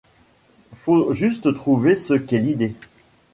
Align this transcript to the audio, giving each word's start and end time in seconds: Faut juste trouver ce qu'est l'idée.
Faut 0.77 1.13
juste 1.13 1.53
trouver 1.53 1.93
ce 1.95 2.15
qu'est 2.15 2.39
l'idée. 2.39 2.73